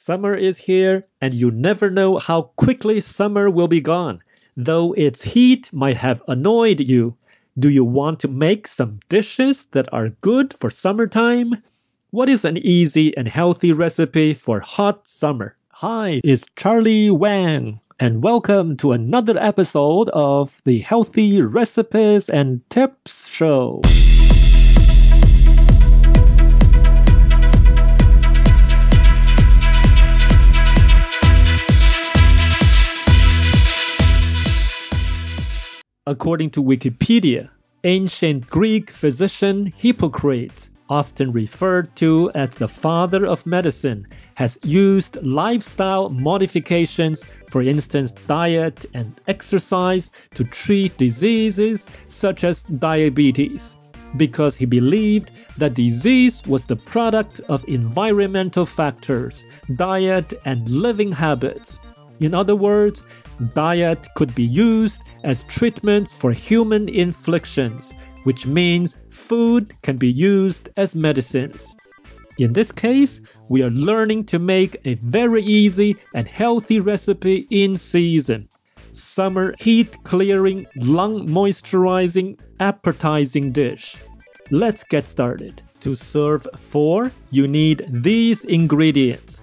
Summer 0.00 0.32
is 0.36 0.56
here, 0.56 1.04
and 1.20 1.34
you 1.34 1.50
never 1.50 1.90
know 1.90 2.18
how 2.18 2.52
quickly 2.54 3.00
summer 3.00 3.50
will 3.50 3.66
be 3.66 3.80
gone. 3.80 4.22
Though 4.56 4.92
its 4.92 5.22
heat 5.22 5.72
might 5.72 5.96
have 5.96 6.22
annoyed 6.28 6.78
you, 6.78 7.16
do 7.58 7.68
you 7.68 7.84
want 7.84 8.20
to 8.20 8.28
make 8.28 8.68
some 8.68 9.00
dishes 9.08 9.66
that 9.72 9.92
are 9.92 10.10
good 10.20 10.54
for 10.54 10.70
summertime? 10.70 11.52
What 12.10 12.28
is 12.28 12.44
an 12.44 12.58
easy 12.58 13.16
and 13.16 13.26
healthy 13.26 13.72
recipe 13.72 14.34
for 14.34 14.60
hot 14.60 15.08
summer? 15.08 15.56
Hi, 15.70 16.20
it's 16.22 16.46
Charlie 16.54 17.10
Wang, 17.10 17.80
and 17.98 18.22
welcome 18.22 18.76
to 18.76 18.92
another 18.92 19.36
episode 19.36 20.10
of 20.10 20.62
the 20.64 20.78
Healthy 20.78 21.42
Recipes 21.42 22.28
and 22.28 22.60
Tips 22.70 23.26
Show. 23.26 23.82
According 36.08 36.52
to 36.52 36.64
Wikipedia, 36.64 37.50
ancient 37.84 38.46
Greek 38.46 38.88
physician 38.88 39.70
Hippocrates, 39.76 40.70
often 40.88 41.32
referred 41.32 41.94
to 41.96 42.30
as 42.34 42.48
the 42.48 42.66
father 42.66 43.26
of 43.26 43.44
medicine, 43.44 44.06
has 44.34 44.58
used 44.64 45.18
lifestyle 45.22 46.08
modifications, 46.08 47.26
for 47.50 47.60
instance 47.60 48.12
diet 48.26 48.86
and 48.94 49.20
exercise, 49.26 50.10
to 50.32 50.44
treat 50.44 50.96
diseases 50.96 51.86
such 52.06 52.42
as 52.42 52.62
diabetes 52.62 53.76
because 54.16 54.56
he 54.56 54.64
believed 54.64 55.32
that 55.58 55.74
disease 55.74 56.42
was 56.46 56.64
the 56.64 56.76
product 56.76 57.42
of 57.50 57.62
environmental 57.68 58.64
factors, 58.64 59.44
diet, 59.76 60.32
and 60.46 60.66
living 60.70 61.12
habits. 61.12 61.80
In 62.20 62.34
other 62.34 62.56
words, 62.56 63.04
diet 63.54 64.08
could 64.16 64.34
be 64.34 64.44
used 64.44 65.02
as 65.24 65.44
treatments 65.44 66.14
for 66.14 66.32
human 66.32 66.88
inflictions, 66.88 67.94
which 68.24 68.46
means 68.46 68.96
food 69.10 69.72
can 69.82 69.96
be 69.96 70.10
used 70.10 70.70
as 70.76 70.94
medicines. 70.96 71.76
In 72.38 72.52
this 72.52 72.72
case, 72.72 73.20
we 73.48 73.62
are 73.62 73.70
learning 73.70 74.24
to 74.26 74.38
make 74.38 74.76
a 74.84 74.94
very 74.94 75.42
easy 75.42 75.96
and 76.14 76.26
healthy 76.26 76.80
recipe 76.80 77.46
in 77.50 77.76
season. 77.76 78.48
Summer 78.92 79.54
heat 79.58 79.96
clearing, 80.02 80.66
lung 80.76 81.28
moisturizing, 81.28 82.38
appetizing 82.58 83.52
dish. 83.52 83.96
Let's 84.50 84.84
get 84.84 85.06
started. 85.06 85.62
To 85.80 85.94
serve 85.94 86.46
four, 86.56 87.12
you 87.30 87.46
need 87.46 87.84
these 87.88 88.44
ingredients. 88.44 89.42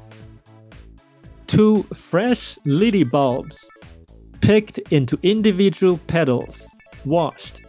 Two 1.56 1.84
fresh 1.94 2.60
lily 2.66 3.06
bulbs, 3.06 3.72
picked 4.42 4.78
into 4.92 5.18
individual 5.24 5.98
petals, 6.06 6.68
washed. 7.06 7.62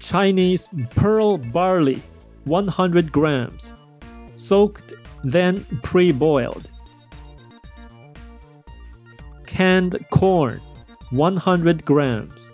Chinese 0.00 0.68
pearl 0.90 1.38
barley, 1.38 2.02
100 2.44 3.10
grams, 3.10 3.72
soaked 4.34 4.92
then 5.24 5.64
pre-boiled. 5.82 6.70
Canned 9.46 9.96
corn, 10.10 10.60
100 11.08 11.86
grams. 11.86 12.50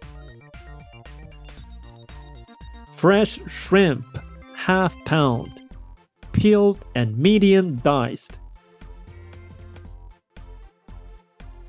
Fresh 2.92 3.40
shrimp, 3.48 4.06
half 4.54 4.96
pound, 5.04 5.62
peeled 6.30 6.86
and 6.94 7.18
medium 7.18 7.78
diced. 7.78 8.38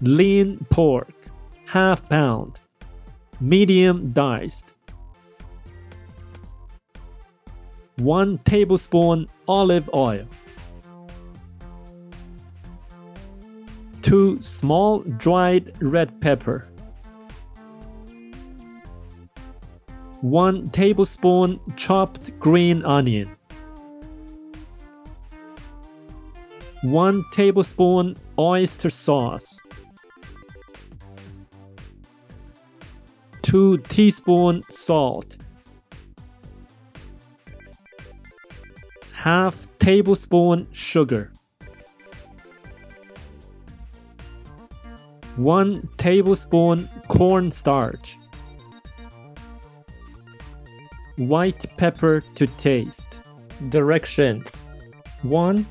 Lean 0.02 0.66
pork, 0.70 1.14
half 1.66 2.08
pound, 2.09 2.59
medium 3.40 4.12
diced. 4.12 4.74
1 7.97 8.38
tablespoon 8.40 9.28
olive 9.47 9.90
oil. 9.94 10.25
2 14.03 14.40
small 14.40 15.00
dried 15.00 15.74
red 15.81 16.22
pepper. 16.22 16.68
1 20.22 20.69
tablespoon 20.69 21.59
chopped 21.75 22.40
green 22.40 22.85
onion. 22.85 23.29
1 26.84 27.25
tablespoon 27.31 28.16
oyster 28.38 28.90
sauce. 28.90 29.59
2 33.47 33.78
teaspoon 33.78 34.62
salt, 34.69 35.38
half 39.13 39.66
tablespoon 39.80 40.68
sugar, 40.74 41.31
1 45.38 45.90
tablespoon 45.96 46.90
cornstarch, 47.08 48.18
white 51.16 51.66
pepper 51.78 52.22
to 52.35 52.47
taste. 52.47 53.22
Directions 53.69 54.62
1. 55.22 55.66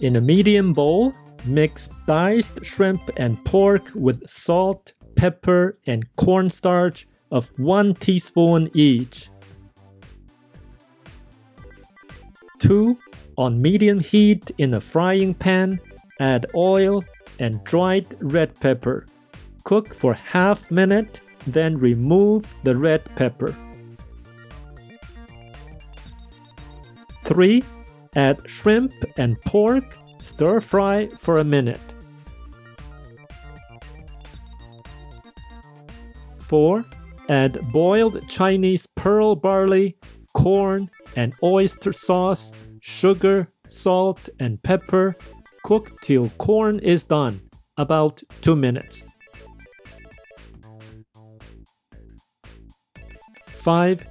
In 0.00 0.16
a 0.16 0.20
medium 0.20 0.72
bowl, 0.72 1.14
mix 1.44 1.88
diced 2.08 2.64
shrimp 2.64 3.10
and 3.16 3.38
pork 3.44 3.90
with 3.94 4.28
salt, 4.28 4.92
pepper, 5.14 5.76
and 5.86 6.04
cornstarch 6.16 7.06
of 7.32 7.50
1 7.58 7.94
teaspoon 7.94 8.70
each. 8.74 9.30
2. 12.58 12.96
On 13.38 13.60
medium 13.60 13.98
heat 13.98 14.50
in 14.58 14.74
a 14.74 14.80
frying 14.80 15.34
pan, 15.34 15.80
add 16.20 16.46
oil 16.54 17.02
and 17.38 17.64
dried 17.64 18.14
red 18.20 18.54
pepper. 18.60 19.06
Cook 19.64 19.94
for 19.94 20.12
half 20.12 20.70
minute, 20.70 21.20
then 21.46 21.78
remove 21.78 22.54
the 22.62 22.76
red 22.76 23.02
pepper. 23.16 23.56
3. 27.24 27.64
Add 28.14 28.48
shrimp 28.48 28.92
and 29.16 29.40
pork, 29.40 29.96
stir 30.20 30.60
fry 30.60 31.08
for 31.16 31.38
a 31.38 31.44
minute. 31.44 31.94
4. 36.36 36.84
Add 37.28 37.72
boiled 37.72 38.28
Chinese 38.28 38.86
pearl 38.86 39.34
barley, 39.36 39.96
corn, 40.34 40.90
and 41.16 41.32
oyster 41.42 41.92
sauce, 41.92 42.52
sugar, 42.80 43.48
salt, 43.68 44.28
and 44.38 44.62
pepper. 44.62 45.16
Cook 45.64 46.00
till 46.00 46.28
corn 46.38 46.80
is 46.80 47.04
done, 47.04 47.40
about 47.76 48.22
2 48.40 48.56
minutes. 48.56 49.04
5. 53.46 54.04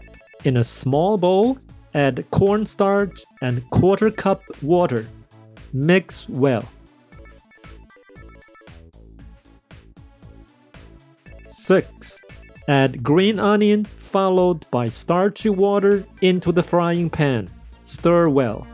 In 0.46 0.58
a 0.58 0.64
small 0.64 1.18
bowl, 1.18 1.58
add 1.94 2.26
cornstarch 2.32 3.22
and 3.42 3.70
quarter 3.70 4.10
cup 4.10 4.42
water. 4.62 5.06
Mix 5.74 6.30
well. 6.30 6.64
6. 11.48 12.22
Add 12.68 13.04
green 13.04 13.40
onion 13.40 13.86
followed 13.86 14.70
by 14.72 14.88
starchy 14.88 15.50
water 15.50 16.06
into 16.22 16.52
the 16.52 16.64
frying 16.64 17.10
pan. 17.10 17.50
Stir 17.84 18.30
well. 18.30 18.68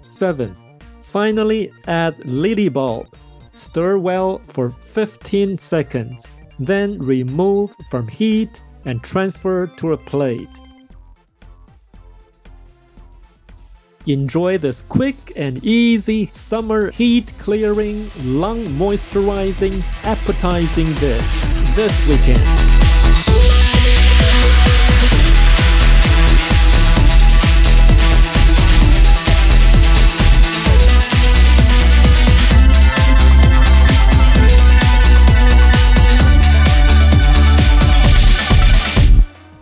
7. 0.00 0.54
Finally 1.02 1.72
add 1.86 2.16
lily 2.24 2.68
bulb. 2.68 3.06
Stir 3.52 3.98
well 3.98 4.40
for 4.46 4.70
15 4.70 5.56
seconds. 5.56 6.26
Then 6.58 6.98
remove 6.98 7.74
from 7.90 8.08
heat 8.08 8.60
and 8.84 9.02
transfer 9.02 9.66
to 9.66 9.92
a 9.92 9.96
plate. 9.96 10.48
Enjoy 14.08 14.56
this 14.56 14.82
quick 14.82 15.32
and 15.34 15.58
easy 15.64 16.26
summer 16.26 16.92
heat 16.92 17.32
clearing, 17.38 18.08
lung 18.22 18.64
moisturizing, 18.66 19.82
appetizing 20.04 20.94
dish 20.94 21.40
this 21.74 22.06
weekend. 22.06 22.40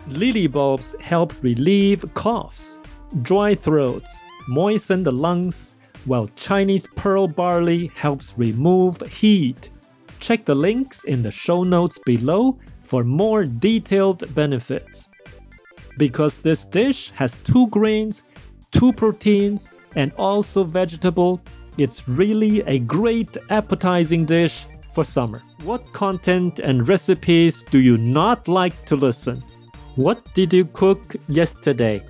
Lily 0.07 0.45
bulbs 0.45 0.95
help 1.01 1.33
relieve 1.41 2.05
coughs 2.13 2.79
dry 3.21 3.55
throats, 3.55 4.23
moisten 4.47 5.03
the 5.03 5.11
lungs, 5.11 5.75
while 6.05 6.27
Chinese 6.35 6.87
pearl 6.95 7.27
barley 7.27 7.91
helps 7.95 8.37
remove 8.37 9.01
heat. 9.01 9.69
Check 10.19 10.45
the 10.45 10.55
links 10.55 11.03
in 11.03 11.21
the 11.21 11.31
show 11.31 11.63
notes 11.63 11.99
below 12.05 12.57
for 12.81 13.03
more 13.03 13.45
detailed 13.45 14.33
benefits. 14.35 15.09
Because 15.97 16.37
this 16.37 16.65
dish 16.65 17.11
has 17.11 17.37
two 17.37 17.67
grains, 17.67 18.23
two 18.71 18.93
proteins, 18.93 19.69
and 19.95 20.11
also 20.17 20.63
vegetable, 20.63 21.41
it's 21.77 22.07
really 22.07 22.61
a 22.61 22.79
great 22.79 23.37
appetizing 23.49 24.25
dish 24.25 24.67
for 24.93 25.03
summer. 25.03 25.41
What 25.63 25.91
content 25.93 26.59
and 26.59 26.87
recipes 26.87 27.63
do 27.63 27.79
you 27.79 27.97
not 27.97 28.47
like 28.47 28.85
to 28.85 28.95
listen? 28.95 29.43
What 29.95 30.33
did 30.33 30.53
you 30.53 30.65
cook 30.65 31.15
yesterday? 31.27 32.03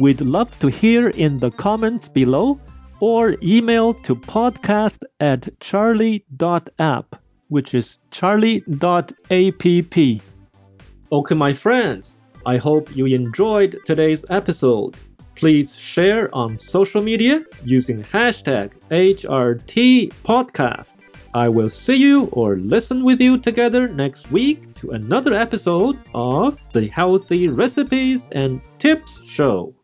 We'd 0.00 0.22
love 0.22 0.58
to 0.60 0.68
hear 0.68 1.10
in 1.10 1.40
the 1.40 1.50
comments 1.50 2.08
below 2.08 2.58
or 3.00 3.36
email 3.42 3.92
to 3.92 4.16
podcast 4.16 5.02
at 5.20 5.46
charlie.app, 5.60 7.16
which 7.48 7.74
is 7.74 7.98
charlie.app. 8.10 9.12
Okay, 11.12 11.34
my 11.34 11.52
friends, 11.52 12.16
I 12.46 12.56
hope 12.56 12.96
you 12.96 13.04
enjoyed 13.04 13.78
today's 13.84 14.24
episode. 14.30 14.96
Please 15.34 15.76
share 15.76 16.34
on 16.34 16.58
social 16.58 17.02
media 17.02 17.44
using 17.62 18.02
hashtag 18.02 18.72
HRTpodcast. 18.90 20.94
I 21.34 21.50
will 21.50 21.68
see 21.68 21.96
you 21.96 22.30
or 22.32 22.56
listen 22.56 23.04
with 23.04 23.20
you 23.20 23.36
together 23.36 23.86
next 23.86 24.32
week 24.32 24.72
to 24.76 24.92
another 24.92 25.34
episode 25.34 25.98
of 26.14 26.58
the 26.72 26.86
Healthy 26.86 27.48
Recipes 27.48 28.30
and 28.32 28.62
Tips 28.78 29.28
Show. 29.28 29.74